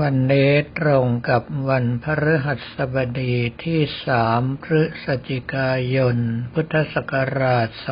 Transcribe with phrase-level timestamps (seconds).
[0.00, 6.16] วันนี้ตรงกับวันพฤหัสบดีที่สามพฤศจิกายน
[6.52, 7.86] พุทธศักราช 2565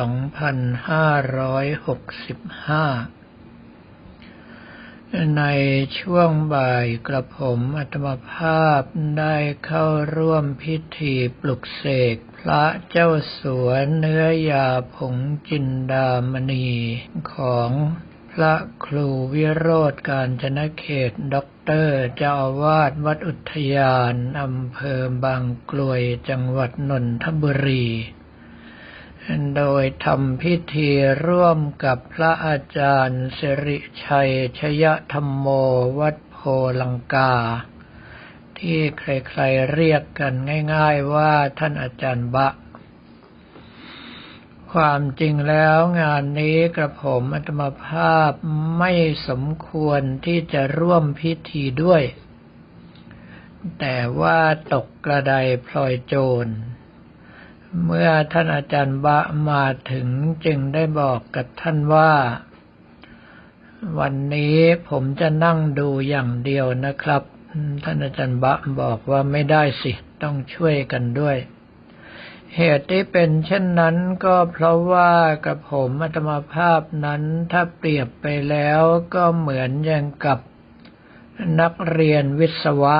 [5.37, 5.43] ใน
[5.99, 8.81] ช่วงบ่ายกระผมอัตมภาพ
[9.19, 9.35] ได้
[9.65, 9.85] เข้า
[10.17, 11.85] ร่วมพิธีปลุกเส
[12.15, 13.09] กพระเจ้า
[13.39, 15.15] สัวเนื้อยาผง
[15.47, 16.69] จินดามณี
[17.33, 17.71] ของ
[18.39, 18.55] พระ
[18.85, 27.85] ครูวิโรธการจนเขตด็อกเตอร์เจ้าอาวาสวัดอุทยานอำเภอบางกลวยจังหวัดนนทบุรี
[29.55, 30.89] โดยทำพิธี
[31.27, 35.47] ร่วมกับพระอาจารย์สิริชัยชยธรรมโม
[35.99, 36.37] วัดโพ
[36.81, 37.33] ลังกา
[38.59, 40.33] ที่ใครๆเรียกกัน
[40.73, 42.49] ง่ายๆว่าท่านอาจารย์บะ
[44.75, 48.31] ความจริงแล้วงานนี้กระผมอัตมภาพ
[48.79, 48.91] ไม่
[49.27, 52.03] สมควรที่จะร่วมพิธีด้วย
[53.79, 54.39] แต่ว่า
[54.73, 55.33] ตกกระได
[55.67, 56.47] พลอยโจร
[57.85, 60.07] เมื่อท่านอาจารย์บะมาถึง
[60.45, 62.13] จึงได้บอกกับท่านว่า
[63.99, 64.57] วันนี้
[64.89, 67.23] ผมจะนั่งดูอย่างเดียวนะครับ
[67.83, 69.91] ท่านอาจารย์บะบอกว่าไม่ได้สิ
[70.23, 71.37] ต้องช่วยกันด้วย
[72.57, 73.95] เหตุที่เป็นเช่นนั้น
[74.25, 75.13] ก็เพราะว่า
[75.45, 78.81] กระผมอัตมาภาพนั้นถ้าเปรียบไปแล้ว
[79.15, 80.39] ก็เหมือนอย่างกับ
[81.61, 82.97] นักเรียนวิศวะ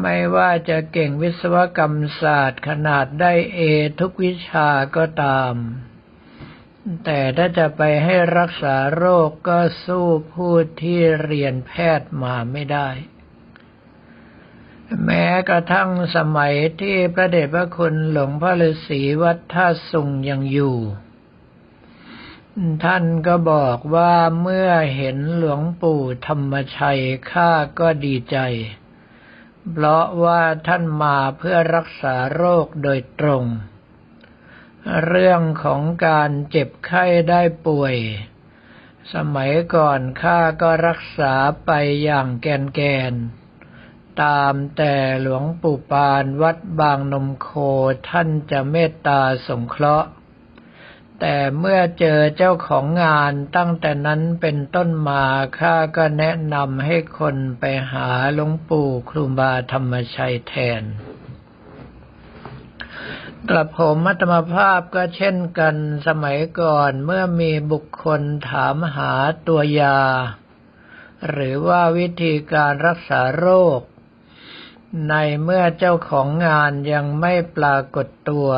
[0.00, 3.60] ไม่ว่าจะเก่งวิศวกรรมศาสตร์ขนาดได้เอ
[4.00, 5.54] ทุกวิชาก็ตาม
[7.04, 12.88] แต่ถ้าจะไปให้รักษาโรคก็สู้ผู้ที่เรียนแพทย์มาไม่ได้
[15.04, 20.76] แม้กระทั่งสมัยที่พระเดชพระคุณหลวงพ่อฤาษีวัดท่าสุงยังอยู่
[22.84, 28.38] ท่านก็บอกว่าเมื่อเห็นหลวงปู่ธรรมชัยข้าก็ดีใจ
[29.70, 33.44] เพราะว่าท่านมาเพื่อรักษาโรคโดยตรง
[35.06, 37.96] เรื่องของการเจ็บไข้ได้ป่วย
[39.14, 41.34] สมัยก่อนข้าก็รักษา
[41.64, 41.70] ไป
[42.04, 42.80] อย่างแกนแก
[43.12, 43.14] น
[44.22, 47.48] ตามแต่หลวงปู่ปานวัดบางนมโค
[48.10, 50.08] ท่านจะเมตตาสงเคราะห์
[51.20, 55.24] แต่เมื่อเจอเจ้าของงานตั้งแต่นั้นเป็นต้นมา
[55.58, 60.82] ข้าก็แนะนำให้คนไปหาหลวงปู่ครูบาธรรมชัยแทน
[63.48, 65.76] กระผมมัตมภาพก็เช่นกัน
[66.06, 68.20] สมัยก่อนเมื่อมีบุคคล
[68.50, 69.12] ถามหา
[69.46, 70.00] ตัวยา
[71.30, 73.80] หรือว่าวิธีการรักษาโรค
[75.08, 78.50] ในเมื่อเจ้าของงานยังไม่ปรากฏตัว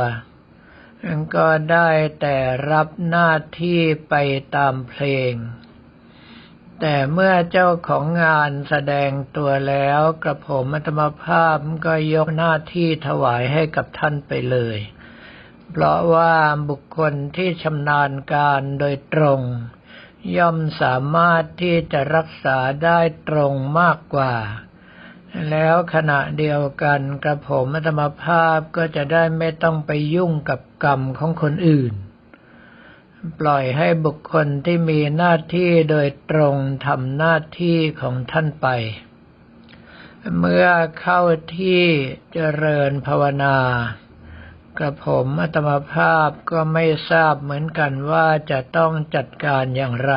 [1.34, 2.36] ก็ได้แต่
[2.70, 3.30] รับหน้า
[3.60, 4.14] ที่ไป
[4.56, 5.32] ตามเพลง
[6.80, 14.78] แต่เมื่อเจ้าของงานแสดงตัวแล้วกระผมอัตมภาพก็ยกหน้าที่ถวายให้กับท่านไปเลย
[15.70, 16.34] เพราะว่า
[16.68, 19.40] บุคคลที่ชำนาญการโดยตรง
[20.36, 22.98] ย่อมสามารถที่จะรักษาได้
[23.28, 24.34] ตรงมากกว่า
[25.50, 31.92] แล้วขณะเดียวกันกระผมธรรมภาพก็จะได้ไม่ต้องไปยุ่งกับกรรมของคนอื่น
[33.40, 38.68] ปล่อยให้บุคคลที่มีหน้าที่โดยตรงทำหน้าที่ของท่านไป
[40.38, 40.66] เมื่อ
[41.00, 41.20] เข้า
[41.58, 41.82] ที่
[42.32, 43.56] เจริญภาวนา
[44.78, 50.14] กระผมอัตมภาพก็ไม่ทราบเหมือนกันว่าจะต้องจัดการอย่างไร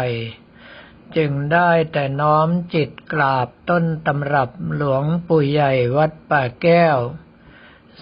[1.18, 6.98] จึงได้แต่น้อมจิตกราบต้นตำรับหลวงปู่ใหญ่วัดป่าแก้ว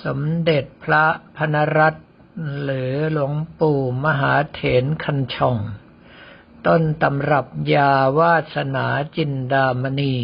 [0.03, 1.05] สมเด็จพระ
[1.37, 2.07] พนรัตน์
[2.63, 5.57] หรือหลวงปู่มหาเถรคันช่อง
[6.67, 10.17] ต้นตำรับยาวาสนาจินดามณี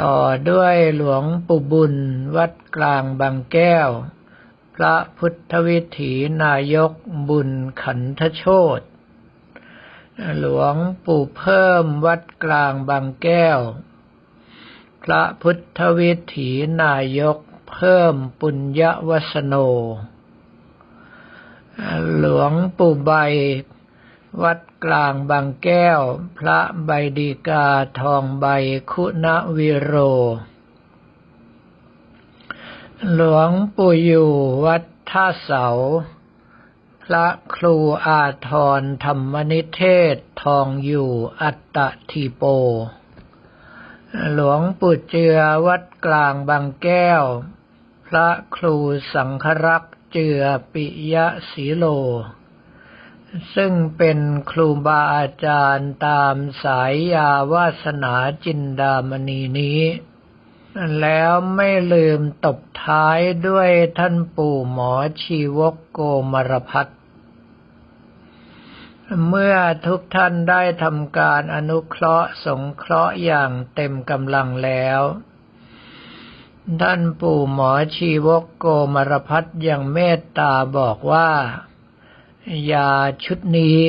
[0.00, 0.16] ต่อ
[0.50, 1.94] ด้วยหลวงปู่บุญ
[2.36, 3.90] วัดกลางบางแก้ว
[4.74, 6.12] พระพุทธวิถี
[6.44, 6.92] นายก
[7.28, 7.50] บุญ
[7.82, 8.44] ขันธโช
[8.78, 8.80] ต
[10.38, 10.74] หลวง
[11.04, 13.60] ปู่เพิ่มวัดกลางบางแก้ว
[15.02, 16.50] พระพุทธวิถี
[16.82, 17.38] นายก
[17.70, 19.54] เพิ่มปุญญวัสโน
[22.18, 23.12] หลวงปู่ใบ
[24.42, 26.00] วัดกลางบางแก้ว
[26.38, 27.66] พระใบดีกา
[28.00, 28.46] ทองใบ
[28.90, 29.26] คุณ
[29.56, 29.94] วิโร
[33.14, 34.32] หลวงปู่อยู่
[34.64, 35.66] วัดท่าเสา
[37.04, 37.76] พระครู
[38.06, 38.50] อาท
[38.80, 39.82] รธรรมนิเท
[40.14, 41.78] ศทองอยู่อัตต
[42.10, 42.42] ทีโป
[44.32, 47.24] หลวงปู่เจือวัดกลางบางแก้ว
[48.06, 48.76] พระครู
[49.14, 51.84] สังครักษ์เจือปิยะสีโล
[53.54, 54.18] ซึ่งเป็น
[54.50, 58.14] ครูบาอาจารย์ตามสายยาวาสนา
[58.44, 59.80] จินดามณีนี้
[61.00, 64.92] แล้วไม่ลืมตบท้ายด้วยท่านปู่หมอ
[65.22, 66.00] ชีวกโก
[66.32, 66.86] มรพัฒ
[69.28, 75.00] เมื่อทุกท่านได้ทำการอนุเคราะห์สงเคราะห์อย่างเต็มกำลังแล้ว
[76.82, 81.30] ท่านปู่หมอชีวกโกมรพัฒยังเมตตาบอกว่า
[82.72, 82.90] ยา
[83.24, 83.80] ชุดนี้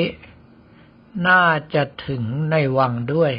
[1.27, 3.33] น่าจะถึงในวังด้วย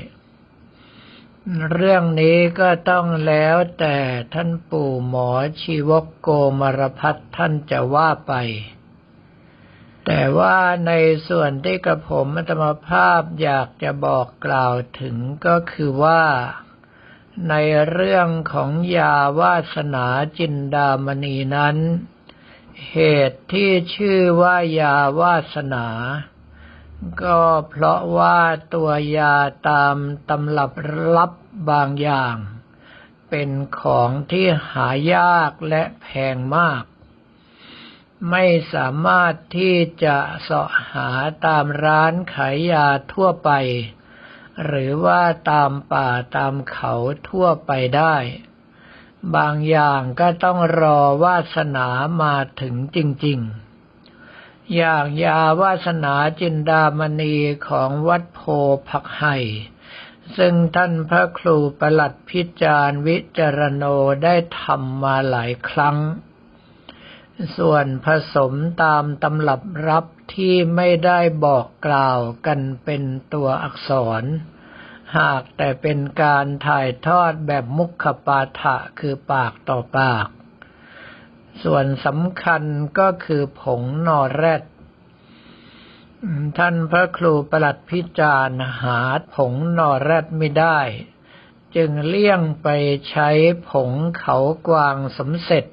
[1.73, 3.99] เรื่องนี้ก็ต้องแล้วแต่
[4.35, 5.31] ท่านปู่หมอ
[5.61, 6.29] ชีวกโก
[6.61, 8.32] มารพัฒท่านจะว่าไป
[10.06, 10.93] แต่ว่าใน
[11.29, 16.25] ส่วนที่กระผมธรรมภาพอยากจะบอกกล่าวถึงก็คือว่า
[17.49, 17.55] ใน
[17.90, 20.06] เรื่องของยาวาสนา
[20.38, 21.76] จินดามณีนั้น
[22.90, 22.99] เห
[23.31, 25.87] ตุที่ชื่อว่ายาวาสนา
[27.23, 28.41] ก็เพราะว่า
[28.75, 29.35] ตัวยา
[29.69, 29.97] ตาม
[30.29, 30.73] ตำรับ
[31.17, 31.33] ลับ
[31.71, 32.37] บางอย่าง
[33.29, 36.85] เป็นของที่หายากและแพงมาก
[38.31, 41.09] ไม่สามารถที่จะเสาะหา
[41.47, 43.50] ตามร้านขายยาทั่วไป
[44.65, 46.95] หรือว่าตามป่าตามเขา
[47.29, 48.17] ทั่วไปได้
[49.37, 51.87] บางอย่างก็ต้องรอวาสนา
[52.23, 53.63] มาถึงจริง ๆ
[54.76, 57.37] อย่างยาวาสนาจินดามณี
[57.69, 58.40] ของวัดโพ
[58.88, 59.37] ผักไห่
[60.37, 63.84] ซึ่งท่านพระครูประหลัดพิจารณ์วิจารโน
[64.25, 65.96] ได้ทำมาหลายครั้ง
[67.56, 68.52] ส่วนผสม
[68.82, 73.02] ตามตำรับรับที่ไม่ได้บอกกล่าวกันเป็น
[73.34, 73.90] ตัวอักษ
[74.20, 74.25] ร
[75.19, 80.26] หากแต่เป็นการถ่ายทอดแบบมุขปาฐะคือปากต่อปาก
[81.62, 82.62] ส่วนสำคัญ
[82.99, 84.62] ก็คือผงนอแรด
[86.59, 89.01] ท่านพระครูประหลัดพิจารณหา
[89.35, 90.79] ผงนอแรดไม่ได้
[91.77, 92.69] จึงเลี่ยงไป
[93.11, 93.31] ใช้
[93.71, 94.37] ผงเขา
[94.69, 95.65] กวางสมเสร็จ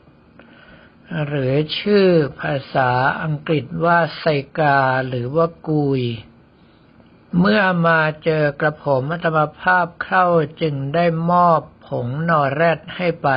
[1.27, 2.07] หรือชื่อ
[2.39, 2.91] ภาษา
[3.21, 4.25] อังกฤษว่าไซ
[4.59, 6.03] กาหรือว่ากุย
[7.39, 10.25] เมื่อมาเจอกระผมอัตมภาพเข้า
[10.61, 13.29] จึงได้มอบผงนอแรดให้ไป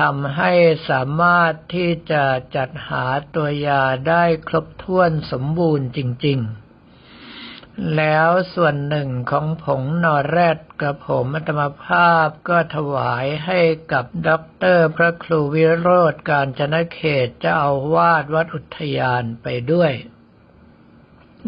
[0.00, 0.52] ทำให้
[0.88, 2.24] สามารถที่จะ
[2.56, 3.04] จัดหา
[3.34, 6.64] ตัวยาได้ครบถ้วนสมบูรณ์จริง ๆ
[7.96, 13.60] แล้วส่วนหนึ่งของผงนอแรดกระผมอัตมภาพก็ถวายให้
[13.92, 19.92] กับด็อกเตอร์พระครูวิโรธการจนเขตเจ้าอาวาสวัดอุทยานไปด้วย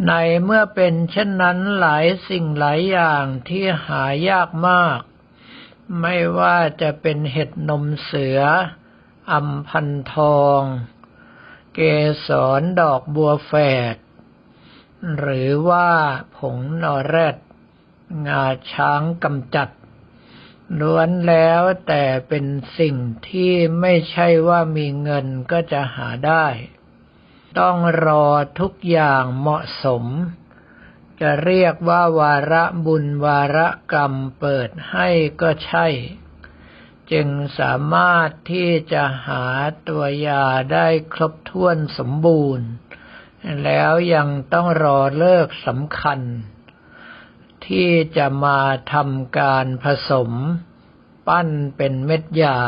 [0.07, 0.13] ใน
[0.45, 5.01] เมื่อเป็นเช่นนั้นหลายสิ่งหลายอย่างที่หายากมาก
[6.01, 8.41] ไม่ว่าจะเป็นเห็ดนมเสือ
[9.33, 10.61] อัมพันทอง
[11.75, 11.81] เก
[12.27, 12.29] ส
[12.61, 13.53] รดอกบัวแฝ
[13.95, 13.97] ด
[15.19, 15.91] หรือว่า
[16.37, 17.37] ผงนอแรด
[18.27, 19.69] งาช้างกำจัด
[20.81, 22.47] ล้วนแล้วแต่เป็น
[22.79, 22.97] สิ่ง
[23.29, 26.47] ที่ไม่ใช่ว่ามีเงินก็จะหาได้
[27.59, 28.27] ต้องรอ
[28.61, 30.05] ทุกอย่างเหมาะสม
[31.21, 35.09] จะเรียกว่าวาระบุญวาระกรรมเปิดให้
[35.41, 35.87] ก็ใช่
[37.13, 37.29] จึง
[37.59, 39.45] สามารถที่จะหา
[39.89, 42.69] ตัวยาได้ครบถ้วนสมบูรณ์
[43.65, 46.21] แล้วยังต้องรอเลิกสำคัญ
[47.67, 48.61] ที่จะมา
[48.93, 50.31] ทำการผสม
[51.29, 52.61] ปั้นเป็นเม็ดยา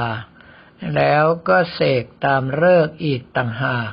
[0.97, 3.93] แล้วก็เสกตามเลิกอีกต่างหาก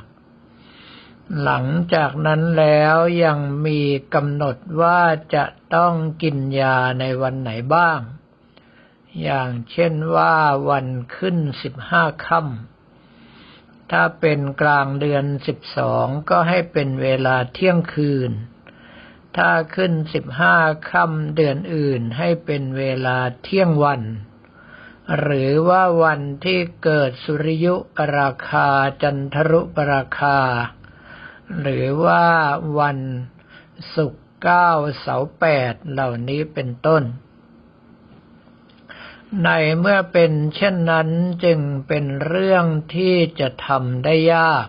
[1.42, 3.80] หลังจากนั้นแล้วยังมี
[4.14, 5.02] กำหนดว่า
[5.34, 8.00] จะต้องกินยาในวันไหนบ้าง
[9.22, 10.34] อย่างเช่นว่า
[10.68, 18.30] วันขึ้นสิบห้าค่ำถ้าเป็นกลางเดือนสิบสองก็ให้เป็นเวลาเที่ยงคืน
[19.36, 20.56] ถ้าขึ้นสิบห้า
[20.90, 24.02] ค่ำเดือนอื่นให้เป็นเวลาเที่ยงวัน
[25.20, 28.68] หรือว่าวันที่เกิดสุริยุปราคา
[29.02, 30.38] จันทรุปราคา
[31.60, 32.24] หรือว่า
[32.78, 32.98] วัน
[33.94, 37.02] ศุกร์เก้าเสาแปดเหล่านี้เป็นต้น
[39.44, 41.08] ในเมื่อเป็นเช่นนั้น
[41.44, 44.66] จึงเป็นเรื่องที่จะทำได้ยาก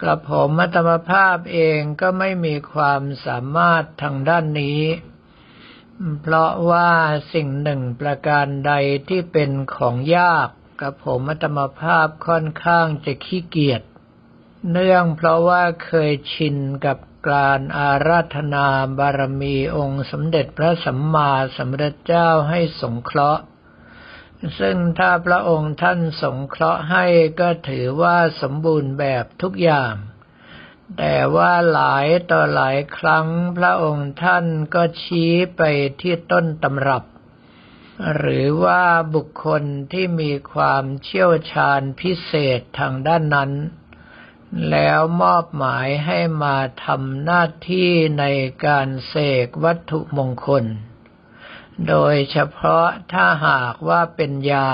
[0.00, 4.82] กระผมมัตมภาพเองก็ไม่มีความสามารถทางด้านนี้
[6.20, 6.90] เพราะว่า
[7.34, 8.72] สิ่งหนึ่งประการใด
[9.08, 10.48] ที่เป็นของยาก
[10.80, 13.82] กระผมมัตมภาพค่อนข้างจะขี้เกียจ
[14.68, 16.98] เนื่องเพราะว่าเคยชินกับ
[17.30, 18.66] การอาราธนา
[18.98, 23.42] บารมีองค์สมเด็จพระสัมมาสัมพุทธเจ้าให้สงเคราะห์
[24.60, 27.06] ซึ่งถ้าพระองค์ท่านสงเคราะห์ให้
[27.40, 29.94] ก็ถือว่าสมบูรณ์แบบทุกอย่าง
[30.98, 33.26] แต่ว่าหลายต่อหลายครั้ง
[33.58, 35.62] พระองค์ท่านก็ชี้ไป
[36.00, 37.04] ที่ต้นตำรับ
[38.16, 39.62] หรือว่าบุคคล
[39.92, 43.52] ที่มีความเชี่ยวชาญพิเศษทางด้านนั้น
[44.70, 48.24] แล้วมอบหมายให้มาทำหน้าที่ใน
[48.66, 49.14] การเส
[49.46, 50.64] กวัตถุมงคล
[51.88, 54.72] โดยเฉพาะถ้าหากว่าเป็นยา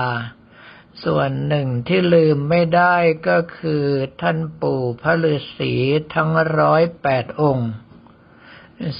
[1.04, 2.96] ส่วนหนึ่งที่ลืมไม่ได้
[3.28, 3.84] ก็คือ
[4.20, 5.74] ท่านปู่พระฤาษี
[6.14, 7.70] ทั้งร้อยแปดองค์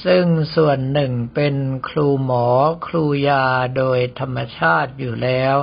[0.05, 1.55] ซึ่งส่วนหนึ่งเป็น
[1.89, 2.47] ครูหมอ
[2.87, 3.45] ครูยา
[3.77, 5.55] โดยธรรมชาติอยู่แล้ว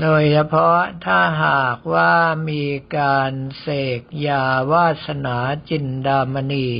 [0.00, 2.14] โดยเฉพาะถ้าหากว่า
[2.48, 2.64] มี
[2.98, 3.66] การเส
[4.00, 5.36] กยาวาสนา
[5.68, 6.70] จินดามณี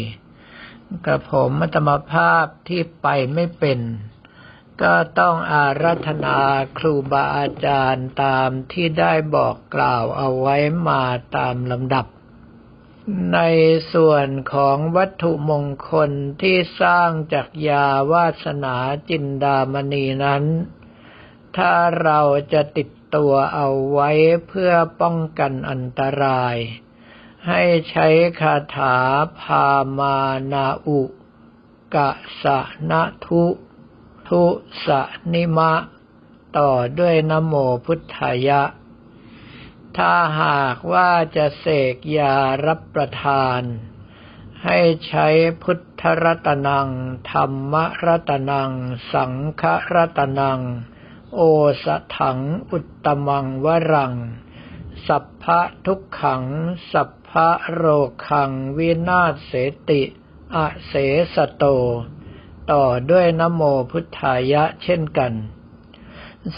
[1.04, 3.80] กระผมมัตมภาพที่ไปไม่เป็น
[4.82, 6.38] ก็ต้องอารัธนา
[6.78, 10.56] ครูบาอาจารย์ตามที่ได้บอกกล่าวเอาไว้
[10.88, 11.02] มา
[11.36, 12.06] ตามลำดับ
[13.34, 13.38] ใน
[13.92, 16.10] ส่วนของวัตถุมงคล
[16.42, 18.76] ที่สร้างจากยาวาสนา
[19.10, 20.44] จินดามณีนั้น
[21.56, 22.20] ถ้าเรา
[22.52, 24.11] จะติดตัวเอาไว้
[24.49, 26.56] เพื่อป้องกันอันตราย
[27.49, 28.08] ให้ใช้
[28.40, 28.96] คาถา
[29.40, 29.66] พา
[29.99, 30.16] มา
[30.52, 31.00] นาอุ
[31.94, 32.11] กะ
[32.42, 33.44] สะนะทุ
[34.28, 34.42] ทุ
[34.87, 34.88] ส
[35.32, 35.73] นิมะ
[36.58, 38.62] ต่อด้วยนโมพุทธายะ
[39.96, 42.34] ถ้าหากว่าจะเสกยา
[42.66, 43.61] รับประทาน
[44.64, 45.26] ให้ใช้
[45.62, 46.88] พุทธรัตนัง
[47.30, 48.70] ธรรมรัตนัง
[49.12, 49.62] สังฆ
[49.94, 50.61] รัตนัง
[51.34, 51.40] โอ
[51.84, 51.86] ส
[52.18, 54.14] ถังอุตตมังวรัง
[55.06, 56.44] สัพพะทุกขัง
[56.92, 57.84] สัพพะโร
[58.28, 59.52] คังวินาศเส
[59.90, 60.02] ติ
[60.54, 60.94] อเส
[61.34, 61.64] สโต
[62.72, 65.32] ต่อด้วยนโมพุทธายะเช่นกัน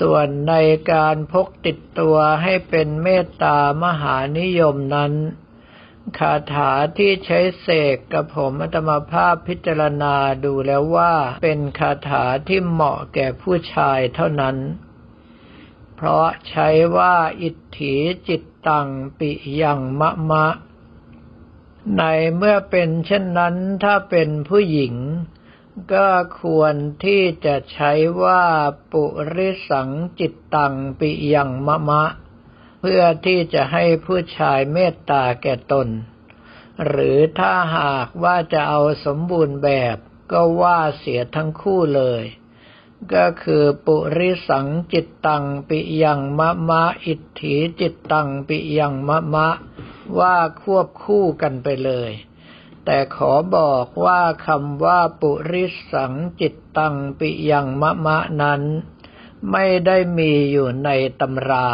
[0.00, 0.54] ส่วนใน
[0.92, 5.12] การพกติดตัวให้เป็นเมตตามหานิยมนั้น
[6.18, 14.56] คาถาที่ใช้เสกกับผมอัตมาภาพพิจารณาดูแล้วว่าเป็นคาถาที่เหมาะแก่ผู้ชายเท่านั้น
[15.96, 17.94] เพราะใช้ว่าอิทธิ
[18.28, 19.30] จิตตังปิ
[19.62, 20.46] ยังมะมะ
[21.98, 22.02] ใน
[22.36, 24.94] เมื่อเป็นเช่นนั้นถ้าเป็นผู้หญิง
[25.94, 26.08] ก็
[26.42, 28.44] ควรที่จะใช้ว่า
[28.92, 32.04] ปุริสังจิตตังปิยังมะมะ
[32.90, 35.88] พื่อที่จะให้ผู้ชายเมตตาแก่ตน
[36.86, 39.96] หรือถ้าหากว่าจะเอาสมบูรณ์แบบ
[40.32, 42.22] ก็ว่าเสียทั้งคู่เลย
[43.14, 49.48] ก็คือปุริสังจิตตังปิยังมะมะ อิทธิจิตตังปิยังมะมะ
[50.18, 52.10] ว่าควบคู่กันไปเลย
[52.84, 58.62] แต่ขอบอกว่าคำว่าปุริสังจิตตังปิยังมะมะนั้น
[59.52, 60.90] ไม่ได้มีอยู่ใน
[61.20, 61.68] ตำรา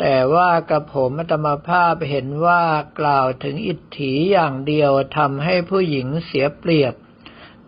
[0.00, 2.64] แต่ว่ากับผมธรรมภาพเห็นว่า
[3.00, 6.94] กล่าวถึงอิทธิอย่างเดียวทำให้ผู้หญิงเสียเปรียบ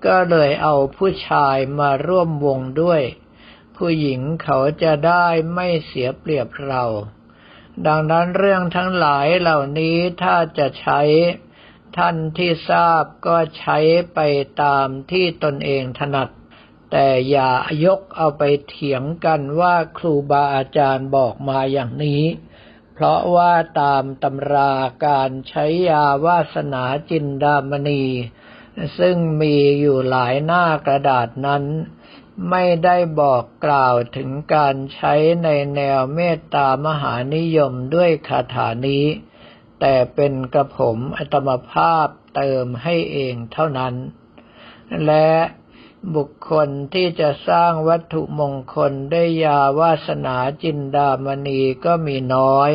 [0.06, 3.02] ก็เลยเอาผู้ชายมาร่วมวงด้วย
[3.76, 6.84] ผู้หญิงเขาจะได้ไม่เสียเปรียบเรา
[7.86, 11.00] ดังนั้นเรื่องทั้งหลายเหล่านี้ถ้าจะใช้
[11.96, 13.78] ท่านที่ทราบก็ใช้
[14.14, 14.18] ไป
[14.62, 16.28] ตามที่ตนเองถนัด
[16.94, 17.52] แต่อย่า
[17.84, 22.22] ยกเอาไปเถียงกันว่าครูบาอาจารย์บอกมาอย่างนี้
[22.94, 24.72] เพราะว่าตามตำรา
[25.06, 28.04] การใช้ยาวาสนาจินดามณี
[28.98, 31.64] ซึ่งมีอยู่หลายหน้ากระดาษนั้น
[32.50, 39.04] ไม่ได้บอกกล่าวถึงการใช้ในแนวเมตตามหานิยมด้วยคาถานี้
[39.80, 43.94] แต่เป็นกระผมอัตมภาพเติมให้เองเท่านั้น
[45.06, 45.28] และ
[46.14, 52.70] บุคคลที่จะสร้างวัตถุมงคลได้ยาวาสนาจินดามณีก็มีน้อย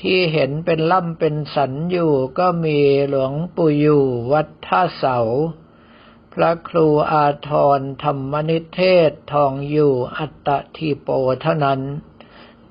[0.00, 5.18] ที่เห็นเป็นล่ำเป็นสันอยู่ก็มีหลวงปู่อยู่วัดท่าเสา
[6.32, 11.08] พระครูอาทรธรรมนิเทศทองอยู่อัตตทีโป
[11.42, 11.80] เท่านั้น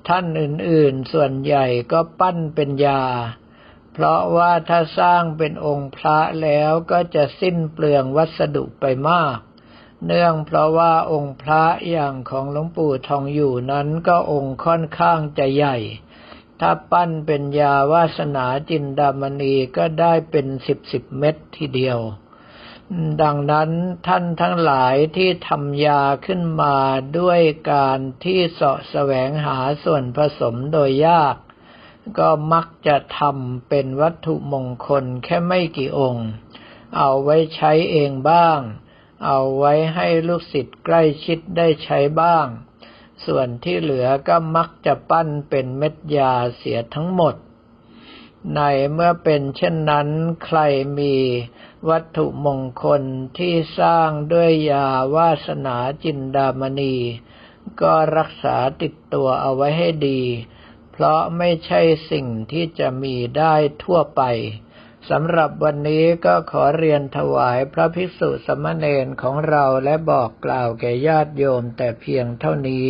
[0.08, 3.02] ท่านอื่นๆส่วนใหญ่ก็ปั้นเป็นยา
[3.94, 9.38] เพราะว่าถ้าสร้างเป็นองค์พระแล้วก็จะสิ้นเปลืองวัสดุไปมาก
[10.06, 15.76] เนื่องเพราะว่าองค์พระอย่างของหลวงปู่ทองอยู่นั้นก็องค์ค่อนข้างจะใหญ่
[16.60, 21.98] ถ้าปั้นเป็นยาวาสนาจินดามณีก็ได้เป็นสิบสิบเม็ดทีเดียว
[23.22, 23.70] ดังนั้น
[24.06, 26.76] ท่านทั้งหลายที่ทำยาขึ้นมา
[27.18, 27.40] ด้วย
[27.72, 31.34] การที่เสาะแสวงหาส่วนผสมโดยยาก
[32.18, 36.28] ก็มักจะทำเป็นวัตถุมงคลแค่ไม่กี่องค์
[36.96, 38.58] เอาไว้ใช้เองบ้าง
[39.24, 42.46] เอาไว้ให้ลูกศิษย์ใกล้ชิดได้ใช้บ้าง
[43.26, 47.34] ส่วนที่เหลือก็มักจะปั้นเป็นเม็ดยาเสียทั้งหมด
[48.54, 48.60] ใน
[48.92, 50.08] เมื่อเป็นเช่นนั้น
[50.44, 50.58] ใคร
[50.98, 51.14] มี
[51.88, 53.02] วัตถุมงคล
[53.38, 56.96] ที่สร้างด้วยยาวาสนาจินดามณี
[57.80, 60.22] ก็รักษาติดตัวเอาไว้ให้ดี
[60.96, 64.22] เพราะไม่ใช่สิ่งที่จะมีได้ทั่วไป
[65.10, 72.86] สำหรับวันนี้ก็ขอเรียนถวายพระภิกษุสมณเณรของเราและบอกกล่าวแก่ญาติโยมแต่เพียงเท่านี้